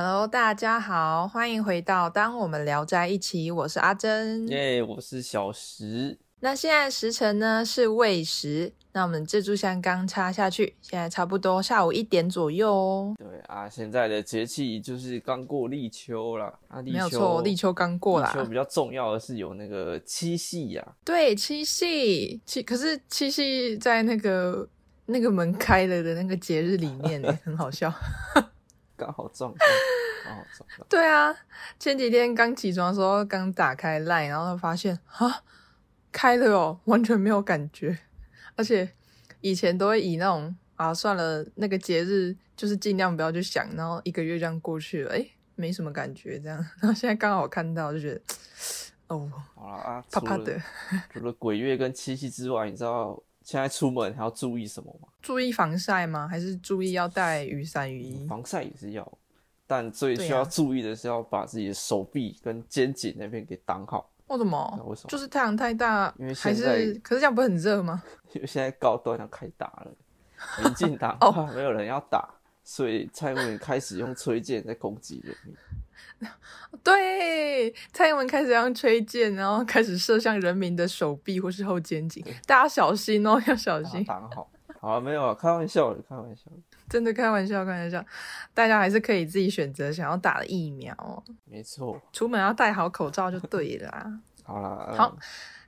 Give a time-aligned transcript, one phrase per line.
[0.00, 4.46] Hello，大家好，欢迎回到《当我们聊在一起》，我是阿珍。
[4.46, 6.16] 耶我是小石。
[6.38, 13.14] 那现在时辰呢是未时，那我们这炷香刚插下去，现在差不多下午一点左右哦。
[13.18, 18.32] 对啊，现在的节气就是刚过立秋了啊，立秋没有错，立秋刚过啦。
[18.32, 24.68] 立秋 比较重要的是有那个七夕呀、对，七夕七，可是七夕在那个
[25.06, 27.92] 那个门开了的那个节日里面， 很好笑。
[28.98, 29.66] 刚好撞到，
[30.24, 30.86] 刚好撞到。
[30.88, 31.34] 对啊，
[31.78, 35.44] 前几天刚起床的时候，刚打开 line，然后发现啊，
[36.10, 37.96] 开了哦，完全没有感觉。
[38.56, 38.92] 而且
[39.40, 45.24] 以前都会以那种啊，算了，那个节日就是尽量不要去想，然后一个月这样过去了，哎，
[45.54, 46.58] 没什么感觉这样。
[46.80, 48.20] 然后现在刚好看到，就觉得
[49.06, 50.60] 哦，好了啊，怕怕的。
[51.12, 55.08] 除了鬼月跟七夕之外，你知道现在出门还要注意什么吗？
[55.22, 56.28] 注意防晒吗？
[56.28, 58.26] 还是注意要带雨伞、雨衣？
[58.26, 59.10] 防晒也是要，
[59.66, 64.84] 但最需要注意的是要把自己的手臂跟肩颈那边给挡好，为什么？
[64.86, 65.08] 为什么？
[65.08, 68.02] 就是太阳太大，因为还现在是可是这样不是很热吗？
[68.34, 69.90] 因为现在高端要开打了，
[70.62, 72.28] 民进党 哦怕没有人要打，
[72.62, 75.56] 所以蔡英文开始用推荐在攻击人民。
[76.82, 84.04] 对，蔡英文开始用吹箭，然后开始射向人民的手臂或是后肩颈，大家小心哦， 要小心。
[84.04, 84.50] 挡好。
[84.80, 86.56] 好啊，没有啊，开玩笑的，开玩笑的。
[86.88, 88.04] 真的开玩笑，开玩笑，
[88.54, 91.22] 大家还是可以自己选择想要打的疫苗哦。
[91.44, 92.00] 没错。
[92.12, 94.20] 出门要戴好口罩就对了啊。
[94.44, 95.18] 好啦，好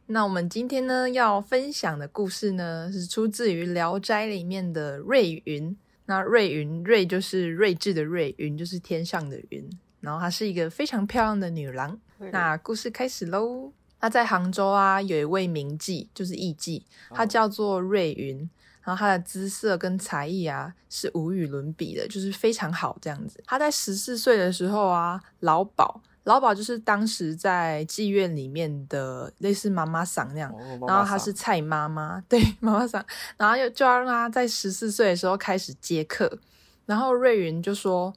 [0.06, 5.76] 那我们今天呢要分享的故事呢，是出自于《聊斋》里面的瑞云。
[6.06, 9.68] 那瑞云，瑞就是睿智的瑞，云就是天上的云。
[10.00, 11.98] 然后她是一个非常漂亮的女郎。
[12.18, 13.72] 嗯那故事开始喽。
[14.00, 18.48] 那在杭州啊，有一位名妓，就是艺妓，她叫做瑞云。
[18.82, 23.42] 然后她的姿色跟才艺啊，是无与伦比的，就是非常好这样子。
[23.46, 33.04] 她在十四岁的时候啊，老鸨，老鸨就是当时在妓院里面的类似妈妈桑那样，哦然后她是蔡妈妈， 对妈妈桑，
[33.36, 36.38] 然后又就要让她在十四岁的时候开始接客，
[36.86, 38.12] 然后瑞云就说，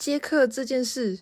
[0.00, 1.20] 接客这件事，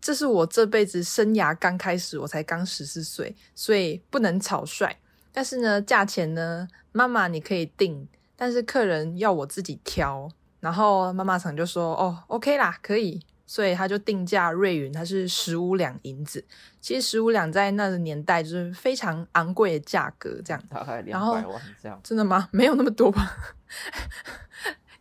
[0.00, 4.96] 这是我这辈子生涯刚开始，我才刚十四岁，所以不能草率。
[5.32, 10.30] 但是呢，价钱呢，妈妈你可以定，但是客人要我自己挑。
[10.60, 13.20] 然后妈妈常就说，哦，OK 啦，可以。
[13.48, 16.44] 所以他就定价瑞云，它是十五两银子。
[16.80, 20.60] 其实十五两在那个年代就是非常昂贵的价格，这样。
[20.68, 22.00] 大概然后两百万这样。
[22.02, 22.48] 真的吗？
[22.50, 23.36] 没有那么多吧？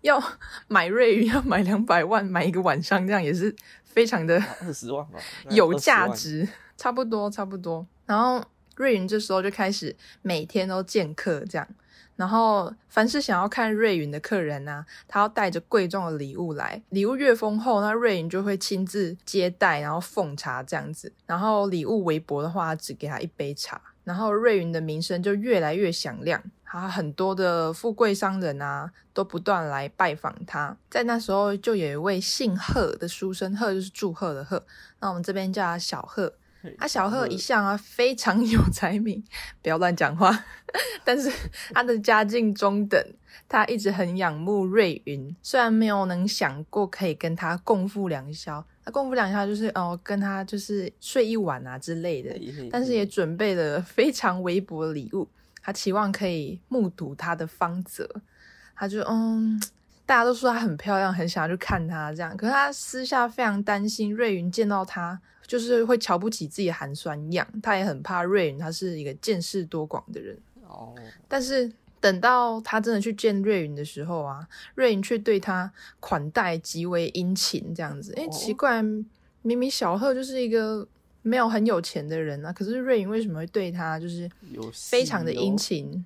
[0.06, 0.22] 要
[0.68, 5.82] 买瑞云要买两百万，买一个晚上，这样也是非常的二十万吧， 有20万。
[5.82, 7.86] 价值，差不多差不多。
[8.06, 8.44] 然后
[8.76, 11.68] 瑞云这时候就开始每天都见客，这样。
[12.16, 21.12] 然后凡是想要看瑞云的客人啊，他要带着贵重的礼物来，礼物越丰厚，那瑞云就会亲自接待，然后奉茶这样子。
[21.26, 23.82] 然后礼物微薄的话，只给他一杯茶。
[24.06, 26.42] 然后瑞云的名声就越来越响亮，
[26.80, 30.76] 他很多的富贵商人啊，都不断来拜访他。
[30.90, 34.66] 在那时候，就有一位姓贺的书生，贺就是祝贺的贺，
[35.00, 36.34] 那我们这边叫他小贺。
[36.80, 39.24] 啊，小贺一向啊非常有才名，
[39.62, 40.46] 不要乱讲话。
[41.06, 41.32] 但是
[41.72, 43.00] 他的家境中等，
[43.48, 52.36] 他一直很仰慕瑞云，虽然没有能想过可以跟他共赴良宵，那共赴良宵就是哦跟他就是睡一晚啊之类的，
[52.72, 55.28] 但是也准备了非常微薄的礼物，
[55.66, 58.08] 他期望可以目睹他的芳泽。
[58.76, 59.60] 他就嗯，
[60.06, 62.38] 大家都说她很漂亮，很想要去看她这样。
[62.38, 67.48] 可是他私下非常担心瑞云见到他，就是会瞧不起自己寒酸样。
[67.64, 70.38] 他也很怕瑞云，他是一个见识多广的人。
[70.68, 70.94] 哦，
[71.28, 71.72] 但是
[72.02, 74.46] 等到他真的去见瑞云的时候啊，
[74.76, 78.14] 瑞云却对他款待极为殷勤，这样子。
[78.18, 78.84] 哎，哦奇怪，
[79.42, 80.86] 明明小贺就是一个
[81.28, 85.58] 没有很有钱的人啊，可是瑞云为什么会对他就是有非常的殷。
[85.58, 86.06] 勤？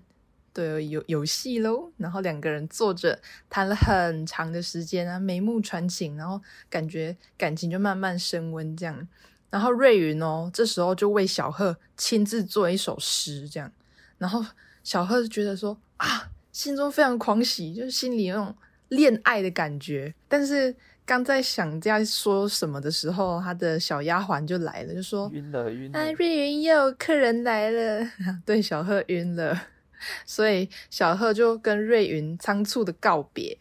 [0.53, 1.91] 对，有有戏喽。
[1.97, 9.08] 然后两个人坐着谈了很长的时间啊，眉目传情，然后感觉感情就慢慢升温这样。
[9.49, 13.70] 然后瑞云哦，这时候就为小贺亲自做一首诗，这样。
[14.17, 14.46] 然后
[14.84, 18.55] 小贺就觉得说啊，心中非常狂喜，就是心里有那种
[18.88, 20.14] 恋爱的感觉。
[20.29, 20.73] 但是
[21.09, 28.08] 刚在想在说什么的时候，他的小丫鬟就来了，就说晕了晕了啊，，瑞云又有客人来了，
[28.46, 29.59] 对，小贺晕了，
[30.23, 33.58] 所以小贺就跟瑞云仓促的告别。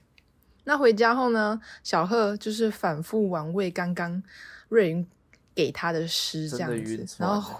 [0.64, 4.22] 那回家后呢，小贺就是反复玩味刚刚
[4.68, 5.06] 瑞云
[5.54, 7.06] 给他的诗，这样子。
[7.16, 7.58] 然后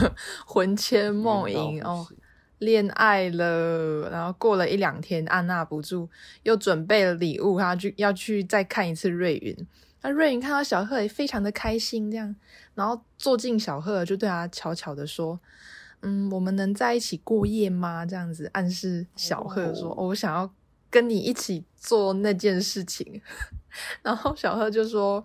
[0.46, 2.16] 魂牵梦萦哦，行
[2.58, 6.08] 恋爱了，然后过了一两天，按捺不住，
[6.42, 9.56] 又准备了礼物，他去要去再看一次瑞云。
[10.02, 12.34] 那瑞云看到小贺也非常的开心，这样，
[12.74, 15.38] 然后坐近小贺就对他悄悄的说
[16.02, 20.48] ：“嗯，我们能在一起过夜吗？”这样子暗示小贺说：“哦我想要
[20.88, 23.20] 跟你一起做那件事情。
[24.02, 25.22] ”然后小贺就说：“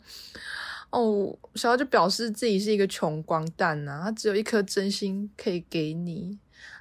[0.89, 6.39] 哦，小贺就表示自己是一个穷光蛋呐、他只有一颗真心可以给你。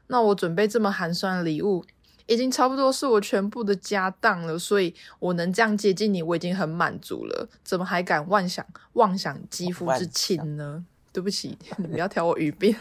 [0.08, 1.84] 那我准备这么寒酸的礼物，
[2.26, 7.48] 已经差不多是我全部的家当了，所以我能这样接近你，我已经很满足了。
[7.64, 8.64] 怎么还敢妄想
[8.94, 10.84] 妄想肌肤之亲呢？
[11.12, 12.74] 对不起， 你不要挑我语病。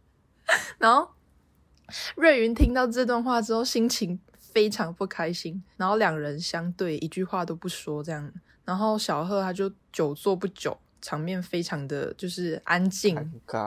[0.78, 1.10] 然后
[2.14, 8.32] 瑞云听到这段话之后，心情非常不开心，然后两人相对，一句话都不说，这样。
[8.64, 13.14] 然后小贺他就久坐不久，场面非常的就是安静，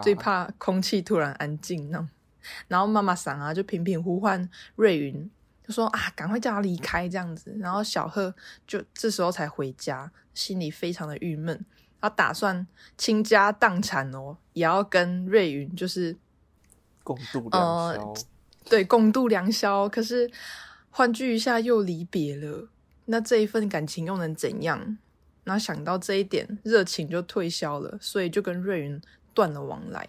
[0.01, 2.09] 最怕空气突然安静那种。
[2.67, 5.29] 然后妈妈桑啊就频频呼唤瑞云，
[5.65, 7.55] 就说啊赶快叫他离开这样子。
[7.59, 8.33] 然后小贺
[8.65, 11.65] 就这时候才回家，心里非常的郁闷，
[12.01, 16.15] 他打算倾家荡产哦，也要跟瑞云就是
[17.03, 18.13] 共度良呃宵。
[18.69, 19.89] 对共度良宵。
[19.89, 20.29] 可是
[20.89, 22.67] 欢聚一下又离别了，
[23.05, 24.97] 那这一份感情又能怎样？
[25.43, 29.01] 然后想到这一点，热情就退消了，所以就跟瑞云
[29.33, 30.07] 断了往来。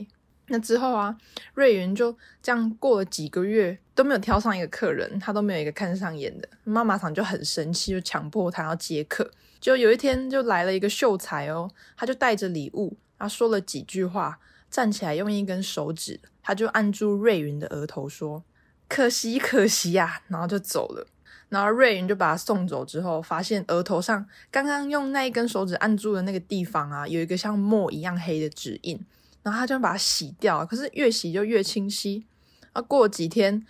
[0.53, 1.17] 那之后啊，
[1.55, 6.49] 瑞云就这样过了几个月都没有挑上一个客人，他都没有一个看上眼的。
[6.65, 9.31] 妈妈桑就很生气，就强迫他要接客。
[9.61, 18.43] 就有一天就来了一个秀才哦，他就带着礼物，他说了几句话，站起来用一根手指，他就按住瑞云的额头说
[18.89, 21.07] ：“可惜可惜呀、然后就走了。
[21.49, 28.99] 然后瑞云就把他送走之后，发现额头上刚刚用那一根手指按住的那个地方啊，有一个像墨一样黑的指印。
[29.43, 32.27] 然后他就把它洗掉，可是越洗就越清晰。
[32.73, 33.65] 啊，过了几天，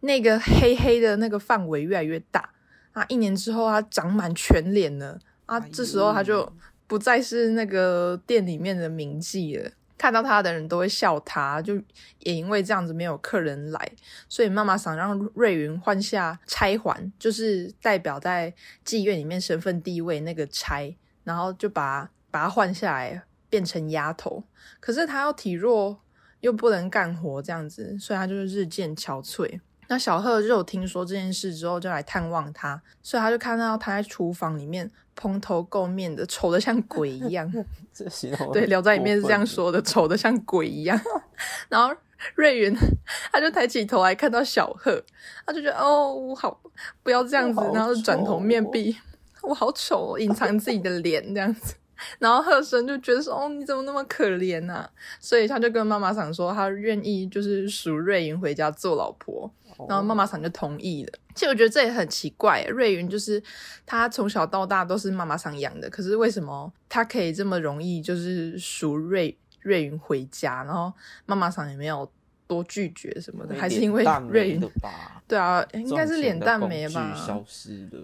[0.00, 2.50] 那个黑黑的那个范围越来越大。
[2.92, 5.18] 啊，一年之后，它长满全脸了。
[5.46, 6.50] 啊，这时候他就
[6.86, 9.70] 不再是那个店里面的名妓了。
[9.98, 11.74] 看到他的人都会笑他，就
[12.20, 13.92] 也因为这样子没有客人来，
[14.28, 18.52] 所以妈妈想让瑞云换下钗环，就是代表在
[18.84, 20.94] 妓院里面身份地位那个钗，
[21.24, 24.42] 然后就把把它换下来变成丫头。
[24.80, 25.98] 可是她又体弱
[26.40, 29.60] 又不能干活，这样子，所以她就是日渐憔悴。
[29.88, 37.48] 那小贺就有听说这件事之后，就来探望她，所以他就看到她在厨房里面蓬头垢面的，丑的像鬼一样。
[37.94, 41.00] 这形容 对，《聊斋》里面是这样说的，丑得像鬼一样。
[41.70, 41.94] 然后
[42.34, 42.76] 瑞云
[43.30, 45.00] 他就抬起头来看到小贺，
[45.46, 46.60] 他就觉得哦，我好
[47.04, 48.96] 不要这样子然后就转头面壁，
[49.42, 51.76] 我好丑、哦，隐藏自己的脸这样子。
[52.18, 54.88] 然后贺生就觉得说，哦，你怎么那么可怜呐、
[55.20, 59.44] 所以他就跟妈妈桑说，他愿意就是赎瑞云回家做老婆。
[59.76, 61.12] 哦然后妈妈桑就同意了。
[61.34, 63.42] 其实我觉得这也很奇怪，瑞云就是
[63.84, 70.90] 他从小到大都是妈妈桑养的，可是为什么他可以这么容易就是赎瑞瑞云回家，然后
[71.26, 72.10] 妈妈桑也没有
[72.46, 75.22] 多拒绝什么的，没还是因为瑞云没了吧？
[75.28, 77.14] 对啊，应该是脸蛋没吧？
[77.14, 78.00] 消失了。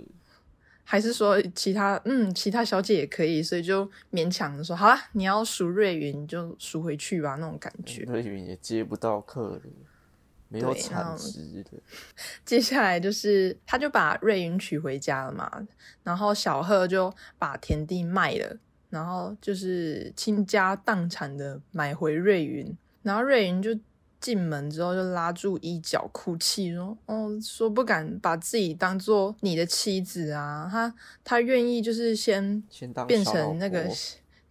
[0.92, 8.02] 还是说其他嗯其他小姐也可以，所以就勉强的说好了，你要赎瑞云就赎回去吧那种感觉。
[8.02, 9.72] 瑞云也接不到客人，
[10.50, 10.76] 没有。
[12.44, 15.66] 接下来就是，他就把瑞云娶回家了嘛，
[16.04, 18.58] 然后小贺就把田地卖了，
[18.90, 23.70] 然后就是倾家荡产的买回瑞云，然后瑞云就
[24.22, 33.84] 进门之后就拉住衣角哭泣说：“哦，说不敢把自己当做你的妻子啊，他他愿意就是先变先当小成那个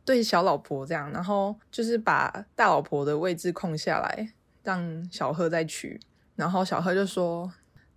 [0.04, 5.98] 对小老婆这样，然后就是把大老婆的位置空下来，让小贺再娶。
[6.36, 7.50] 然后小贺就说：“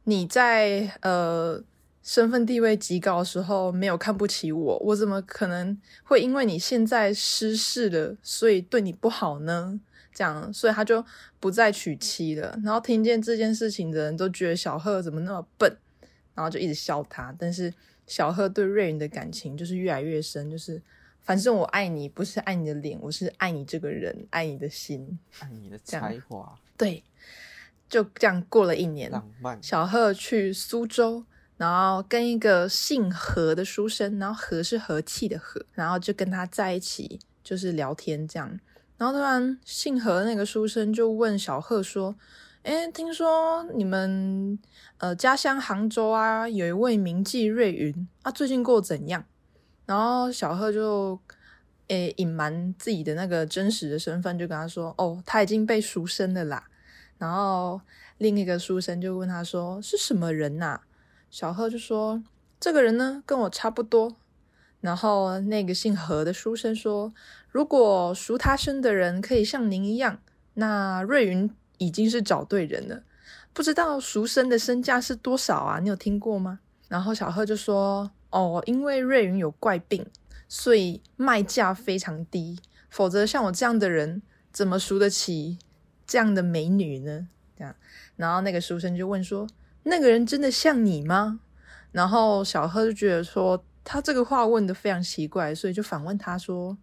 [0.04, 1.60] 你在呃
[2.02, 9.80] 身份地位极高的时候没有看不起我，我怎么可能会因为你现在失势了，所以对你不好呢？”
[10.14, 11.04] 这样，所以他就
[11.40, 12.58] 不再娶妻了。
[12.64, 15.76] 然后听见这件事情的人都觉得小贺怎么那么笨，
[16.34, 17.34] 然后就一直笑他。
[17.38, 17.74] 但是
[18.06, 20.80] 小贺对瑞云的感情就是越来越深，就是
[21.22, 25.18] 反正我爱你，不是爱你的脸，我是爱你这个人，爱你的心。
[25.40, 27.02] 爱你的才华对，
[27.88, 29.10] 就这样过了一年。
[29.10, 31.24] 浪漫，小贺去苏州，
[31.56, 38.60] 然后跟一个姓何的书生，然后和是和气的和，然后就跟他在一起，就是聊天这样。
[38.96, 42.14] 然后突然，姓何那个书生就问小贺说
[42.62, 44.58] ：“哎，听说你们
[44.98, 49.24] 呃家乡杭州啊，有一位名妓瑞云啊，最近过怎样？”
[49.84, 51.18] 然后小贺就
[51.88, 56.64] 诶隐瞒自己的那个真实的身份，就跟他说：“哦，他已经被赎身了啦。”
[57.18, 57.80] 然后
[58.18, 60.80] 另一个书生就问他说：“是什么人呐、
[61.30, 62.22] 小贺就说
[62.60, 64.16] ：“这个人呢，跟我差不多。”
[64.84, 67.10] 然后那个姓何的书生说
[67.48, 70.18] ：“如果赎他生的人可以像您一样，
[70.52, 73.02] 那瑞云已经是找对人了。
[73.54, 75.78] 不知道赎生的身价是多少啊？
[75.80, 80.04] 你有听过吗？”然后小贺就说：“哦，因为瑞云有怪病，
[80.48, 82.58] 所以卖价非常低。
[82.90, 84.20] 否则像我这样的人，
[84.52, 85.58] 怎么赎得起
[86.06, 87.26] 这样的美女呢？”
[87.56, 87.74] 这样，
[88.16, 89.48] 然后那个书生就问说
[89.84, 91.40] ：“那个人真的像你吗？”
[91.90, 93.64] 然后小贺就觉得说。
[93.84, 96.78] 他这个话问的非常奇怪，所以就反问他说：“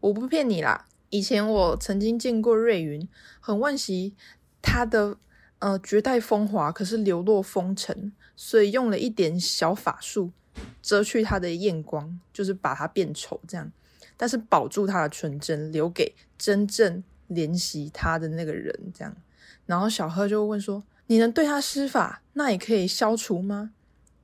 [0.00, 3.06] 我不骗你啦，以前我曾经见过瑞云，
[3.40, 4.14] 很惋惜
[4.62, 5.18] 他的
[5.58, 10.32] 呃绝代风华，可是流落风尘，所以用了一点小法术
[10.80, 13.70] 遮去他的艳光，就是把他变丑这样，
[14.16, 19.14] 但是保住他的纯真，留给真正怜惜他的那个人这样。
[19.66, 23.72] 然后小贺就问说：你能对他施法，那也可以消除吗？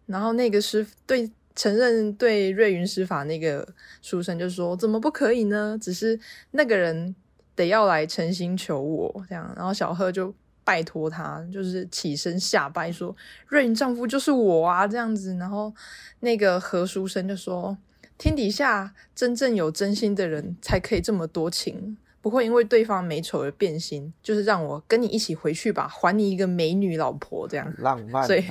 [0.06, 3.66] 然后那个师对。”承认对瑞云施法那个
[4.02, 5.78] 书生就说：“怎么不可以呢？
[5.80, 6.20] 只是
[6.50, 7.16] 那个人
[7.54, 10.32] 得要来诚心求我这样。”然后小贺就
[10.62, 13.16] 拜托他，就是起身下拜说
[13.48, 15.34] ：“瑞云丈夫就是我啊！”这样子。
[15.36, 15.72] 然后
[16.20, 17.78] 那个何书生就说
[18.18, 24.12] ：“天底下真正有真心的人才可以这么多情，不会因为对方美丑而变心。
[24.22, 28.44] 就是让我跟你一起回去吧，还你一个美女老婆这样浪漫。”所以。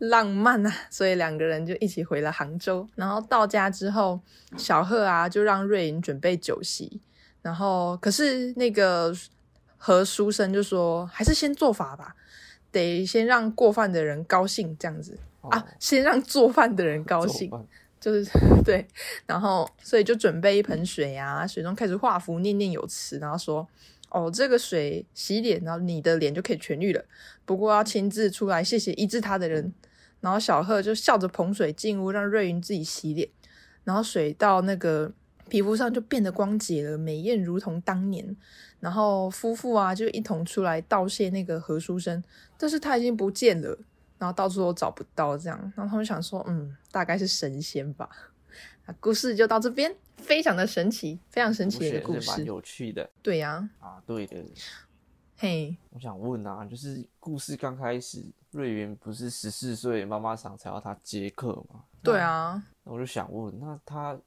[0.00, 2.86] 浪漫啊， 所以两个人就一起回了杭州。
[2.96, 4.20] 然后到家之后，
[4.56, 7.00] 小贺啊就让瑞云准备酒席。
[7.42, 9.14] 然后可是那个
[9.76, 12.14] 何书生就说，还是先做法吧，
[12.72, 17.50] 得先让过饭的人高兴，这样子啊，先让做饭的人高兴，
[18.00, 18.30] 就是
[18.64, 18.86] 对。
[19.26, 23.66] 然后所以就准备一盆水啊，水中开始画符，念念有词，然后说。
[24.12, 27.00] 哦，这个水洗脸，然后你的脸就可以痊愈了。
[27.44, 29.72] 不过要亲自出来谢谢医治他的人。
[30.20, 33.28] 然后小贺就笑着捧水进屋，让瑞云自己洗脸。
[33.84, 35.10] 然后水到那个
[35.48, 38.36] 皮肤上就变得光洁了，美艳如同当年。
[38.78, 42.22] 然后夫妇啊就一同出来道谢那个何书生，
[42.56, 43.78] 但是他已经不见了，
[44.18, 45.58] 然后到处都找不到，这样。
[45.76, 48.08] 然后他们想说，嗯，大概是神仙吧。
[48.98, 53.08] 故事就到这边，非常的神奇，非常神奇的故事，蛮有趣的。
[53.22, 54.36] 对呀，啊，对的。
[55.36, 61.84] 嘿，我想问啊，就是故事刚开始，瑞云不是十四岁妈妈桑才要他接客吗？
[62.02, 64.18] 对啊，那我就想问，那他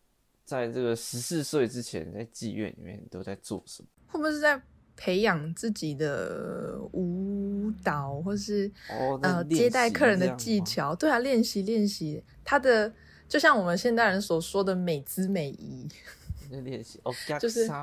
[0.45, 3.89] 在这个十四岁之前，在妓院里面都在做什么？
[4.07, 4.61] 会不会是在
[4.95, 8.71] 培养自己的舞蹈，或是
[9.21, 10.95] 呃接待客人的技巧？
[10.95, 12.93] 对啊，练习练习他的。
[13.25, 15.89] 就像我们现代人所说的美姿美仪，
[16.51, 17.67] 在练习 哦，就是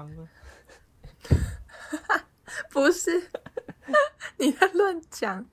[2.71, 3.11] 不是
[4.39, 5.45] 你在乱讲，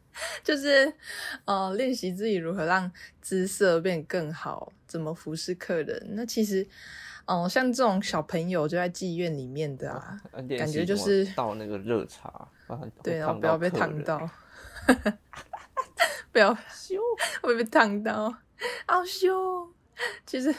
[0.44, 0.94] 就是
[1.46, 6.08] 呃练习自己如何让姿色变更好，怎么服侍客人。
[6.12, 6.68] 那其实，
[7.26, 10.20] 哦，像这种小朋友就在妓院里面的啊，
[10.58, 12.48] 感觉就是倒那个热茶，
[13.04, 14.30] 对，然后不要 被烫到，
[16.32, 17.02] 不要羞，
[17.42, 18.34] 会被烫到，
[18.86, 19.72] 好羞。
[20.26, 20.54] 其 实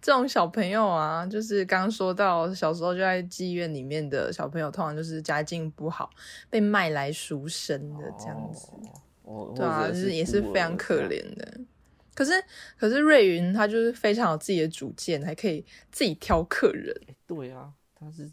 [0.00, 6.10] 这种小朋友啊，就是刚刚说到小时候就在妓院里面的小朋友，通常就是家境不好，
[6.48, 8.72] 被卖来赎身的这样子。
[9.22, 11.60] 哦，对啊，就是也是非常可怜的。
[12.14, 12.32] 可是，
[12.76, 16.94] 可是瑞云他就是非常有自己的主见，还可以自己挑客人。
[17.26, 18.28] 对啊，他是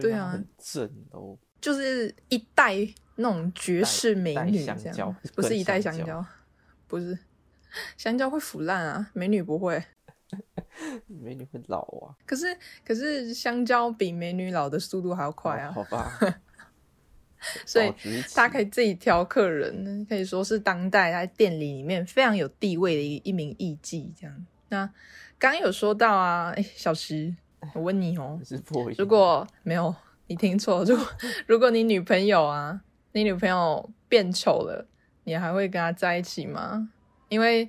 [0.00, 2.76] 对啊，很正哦，就是一代
[3.16, 6.24] 那种绝世美女这样，不是一代香蕉，
[6.86, 7.18] 不是
[7.96, 9.82] 香蕉会腐烂啊，美女不会。
[11.06, 12.46] 美女会老啊，可是
[12.84, 16.18] 可是香蕉比美女老的速度还要快啊，好吧。
[17.66, 17.92] 所以
[18.36, 24.08] 大家可以自己挑客人，可以说是当代在店里里面非常有地位的一一名艺妓。
[24.16, 24.86] 这样，那
[25.40, 27.34] 刚刚有说到啊，哎，小石，
[27.74, 28.40] 我问你哦，
[28.96, 29.92] 如果没有
[30.28, 31.06] 你听错，如果
[31.48, 34.86] 如果你女朋友啊，你女朋友变丑了，
[35.24, 36.90] 你还会跟她在一起吗？
[37.32, 37.68] 因为。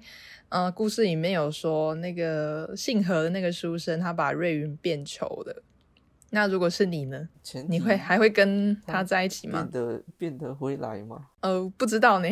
[0.49, 5.63] 呃，故事里面有说，那个姓何的那个书生，他把瑞云变丑了。
[6.29, 7.27] 那如果是你呢？
[7.67, 9.67] 你会还会跟他在一起吗？
[9.71, 11.25] 变得变得回来吗？
[11.39, 12.29] 呃，不知道呢。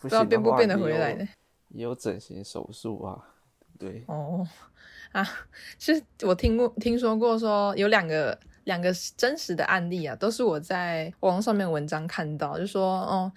[0.00, 1.28] 不知道变不变得回来呢？
[1.68, 3.22] 也有整形手术啊，
[3.78, 4.04] 对。
[4.08, 4.48] 哦，
[5.12, 5.22] 啊，
[5.76, 13.30] 其实我听过听说过，说有两个两个真实的案例啊，都是我在网络上面文章看到，就说，哦。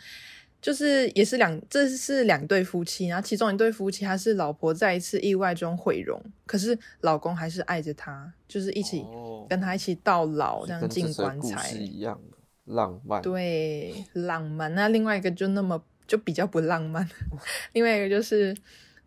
[0.64, 9.06] 就是也是两，这是两对夫妻，然后其中一对夫妻，他是老婆在一次意外中毁容，可是老公还是爱着她，就是一起
[9.50, 12.38] 跟他一起到老，这样进棺材一样的
[12.74, 13.22] 浪漫。
[13.22, 14.74] 对，浪漫。
[14.74, 17.06] 那另外一个就那么就比较不浪漫，
[17.74, 18.56] 另外一个就是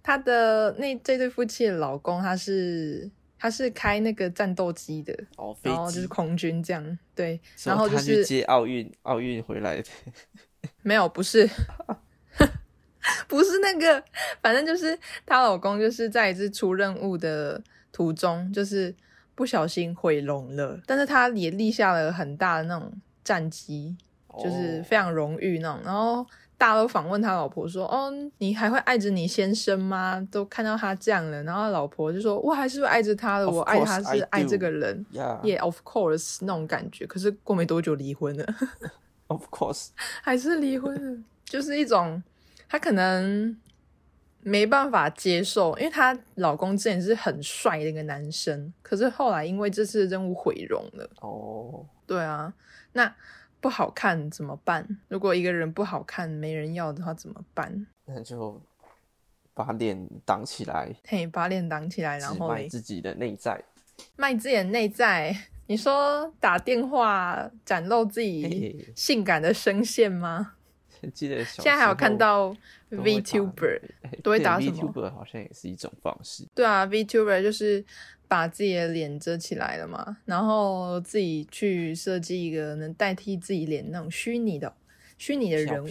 [0.03, 9.89] 他的那这对夫妻的老公，他是他是开那个战斗机的，哦，飞然后就是，空军这样，对，然后就是接奥运，奥运回来的，
[10.87, 11.49] 没有，不是，
[13.27, 14.01] 不是那个，
[14.41, 18.95] 反正就是她老公就是在一次出任务的途中，就是
[19.35, 22.93] 不小心毁容了，但是他也立下了很大的那种
[23.25, 23.97] 战绩，
[24.39, 25.81] 就是哦非常荣誉那种。
[25.85, 26.25] 然后
[26.57, 37.07] 大家都访问他老婆说：“哦，你还会爱着你先生吗？”都看到他这样了，然后老婆就说：“我还是会爱着他的，我爱他是爱这个人。”呀 Yeah, of course 那种感觉。
[37.07, 38.47] 可是过没多久离婚了。
[39.29, 39.89] ，of course，
[40.23, 42.23] 还是离婚了，就是一种
[42.69, 43.57] 她可能
[44.41, 51.11] 没办法接受，因为她老公之前是很帅的一个男生，可是后来因为这次任务毁容了。
[51.21, 52.53] 哦，对啊，
[52.93, 53.15] 那
[53.61, 54.87] 不好看怎么办？
[55.09, 57.87] 如果一个人不好看，没人要的话怎么办？
[58.05, 58.61] 那就
[59.53, 63.65] 把脸挡起来，嘿，把脸挡起来，然只后，卖自己的内在。
[64.15, 65.35] 卖自己的内在。
[65.67, 70.53] 你说打电话展露自己性感的声线吗？
[71.13, 72.55] 记得现在还有看到
[72.91, 76.45] 都会打 VTuber，哎都会打什么 VTuber 好像也是一种方式。
[76.55, 77.85] 对啊，VTuber 就是
[78.27, 84.75] 把自己的脸遮起来了嘛，然后自己去设计一个能代替自己脸那种虚拟的
[85.19, 85.87] 虚拟的人物。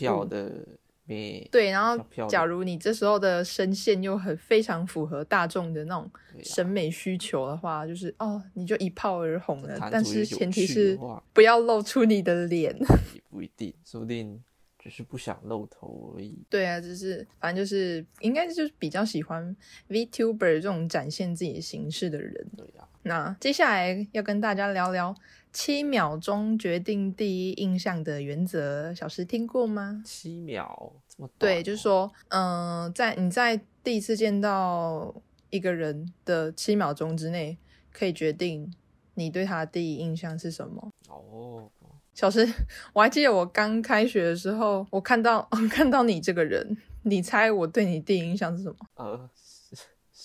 [1.07, 6.09] 对，然后假如你这时候的声线又很非常符合大众的那种
[6.43, 9.77] 审美需求的话，就是哦，你就一炮而红了。
[9.91, 10.97] 但是前提是
[11.31, 12.75] 不要露出你的脸。
[13.13, 14.41] 也不一定，说不定
[14.79, 16.43] 只是不想露头而已。
[16.49, 19.55] 对啊，就是反正就是应该就是比较喜欢
[19.89, 22.33] VTuber 这种展现自己形式的人。
[22.57, 25.15] 对呀、那接下来要跟大家聊聊
[25.53, 30.01] 七秒钟决定第一印象的原则，小石听过吗？
[30.03, 35.13] 七秒这么短对，哦就是说，嗯、在你在第一次见到
[35.51, 37.59] 一个人的七秒钟之内，
[37.93, 38.73] 可以决定
[39.13, 40.89] 你对他的第一印象是什么。
[41.07, 41.69] 哦，
[42.15, 42.43] 小石，
[42.91, 48.77] 我还记得我刚开学的时候，我看到 看到你这个人，你猜我对你第一印象是什么？
[48.95, 49.29] 呃，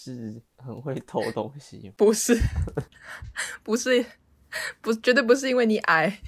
[0.03, 2.35] 是是很会偷东西， 不是，
[3.63, 4.05] 不是，
[4.81, 6.19] 不，绝对不是因为你矮。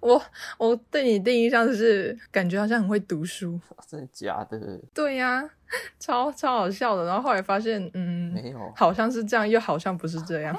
[0.00, 0.20] 我
[0.58, 3.60] 我对你第一印象是感觉好像很会读书。
[3.86, 4.80] 真的假的？
[4.92, 5.48] 对呀、
[6.00, 7.04] 超超好笑的。
[7.04, 10.58] 然后后来发现，嗯，没有，好像是这样，又好像不是这样。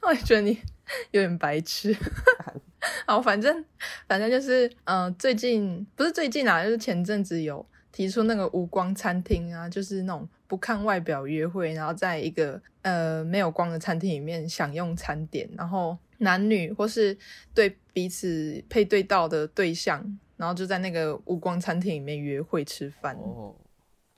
[0.00, 0.58] 我也觉得你
[1.10, 1.94] 有点白痴。
[3.06, 3.62] 好，反正
[4.08, 17.16] 反正就是，嗯、最近不是最近啊，就是前阵子有提出那个无光餐厅啊，就是那种不看外表约会，然后在一个呃没有光的餐厅里面享用餐点，然后男女或是
[17.54, 23.14] 对彼此配对到的对象，然后就在那个无光餐厅里面约会吃饭。
[23.16, 23.54] 哦，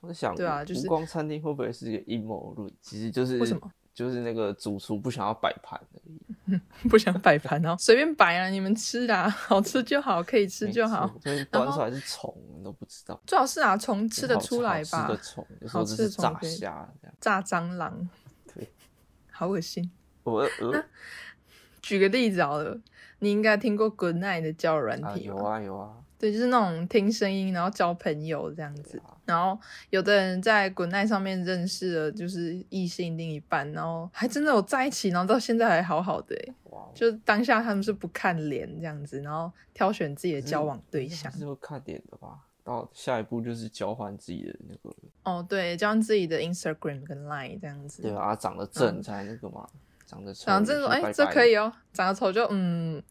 [0.00, 2.72] 我在想，对啊就是无光餐厅会不会是一个阴谋论？
[2.80, 3.70] 其实就是为什么？
[3.94, 6.00] 就是那个主厨不想要摆盘而
[6.52, 11.06] 已， 不想摆盘，然后随便摆啊，你们吃啦，好吃就好，可以吃就好。
[11.22, 11.44] 所以。
[11.44, 15.22] 端出来是虫，你都不知道，最好是啊，虫吃得出来吧好吃的？
[15.22, 17.14] 虫，有时好吃候是炸虾这样。
[17.20, 18.08] 炸蟑螂，
[18.52, 18.68] 对，
[19.30, 19.88] 好恶心。
[20.24, 20.84] 我呃
[21.80, 22.80] 举个例子好了，
[23.20, 25.34] 你应该听过 Good Night 的交友软啊体吧？
[25.36, 25.92] 有啊有啊，
[26.24, 28.96] 对，就是那种听声音然后交朋友这样子。
[29.04, 29.58] 啊然后
[29.88, 36.54] 有的人在 Good Night 上面认识了就是异性另一半，然后还真的有在一起，然后到现在还好好的欸。
[36.64, 41.38] 哇哦，就当下他们是不看脸这样子，然后挑选自己的交往对象还。
[41.38, 42.38] 是会看脸的吧？
[42.62, 48.02] 到下一步就是交换自己的那个，哦，对，交换自己的 Instagram 跟 Line 这样子。
[48.02, 49.66] 对啊，长得正才那个嘛，
[50.04, 51.72] 长得丑长得这种，哎、这可以哦。
[51.94, 53.02] 长得丑就嗯，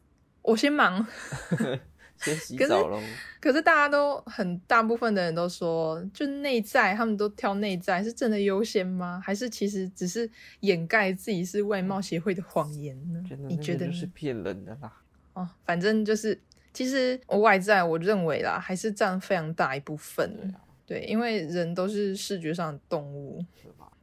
[0.44, 1.04] 我先忙。
[2.18, 3.00] 先洗澡喽。
[3.40, 9.22] 可是大家都很大部分的人都说，就内在，他们都挑内在，是真的优先吗？
[9.24, 10.30] 还是其实只是
[10.62, 13.22] 掩盖自己是外貌协会的谎言呢？
[13.48, 14.06] 你觉得是？
[14.08, 15.02] 骗人的啦。
[15.34, 16.40] 哦，反正就是，
[16.72, 20.32] 其实外在，我认为啦，还是占非常大一部分。
[20.38, 23.44] 对啊，对，因为人都是视觉上的动物，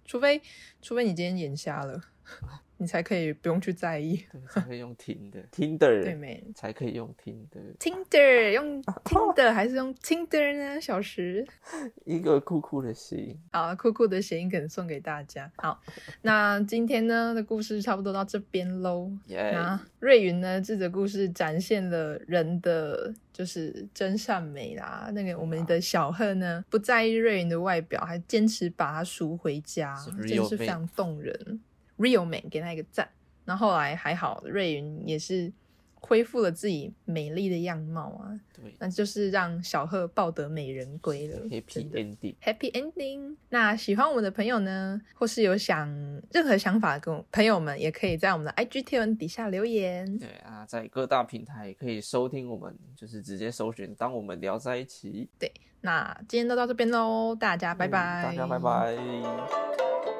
[0.05, 0.43] 除非
[0.83, 2.01] 除非你今天眼瞎了，
[2.81, 4.17] 你才可以不用去在意。
[4.33, 10.81] 对，才可以用听的 对，Tinder 没才可以用听的，？Tinder 用 Tinder 还是用 Tinder 呢？
[10.81, 11.47] 小时
[12.07, 13.39] 一个酷酷的心。
[13.53, 15.53] 好，酷酷的谐音梗送给大家。
[15.57, 15.79] 好，
[16.23, 19.13] 那今天呢的故事差不多到这边喽。
[19.27, 25.11] 耶、那瑞云呢，这则故事展现了人的就是真善美啦。
[25.13, 31.61] 那个我们的小贺呢，不在意瑞云的外表，还坚持把她赎回家，是真是非常动人。
[32.01, 33.09] Real man，给他一个赞。
[33.45, 35.53] 那后后来还好，瑞云也是
[35.95, 42.35] 恢复了自己美丽的样貌啊，对那就是让小贺抱得美人归了，Happy Ending。
[42.43, 43.37] Happy ending。
[43.49, 45.89] 那喜欢我们的朋友呢，或是有想
[46.33, 50.19] 任何想法跟我朋友们，也可以在我们的 IG 贴文底下留言。
[50.19, 55.29] 对啊，在各大平台可以收听我们，就是直接搜寻“当我们聊在一起”。
[55.39, 60.20] 对那今天就到这边喽，大家拜拜，嗯大家拜拜。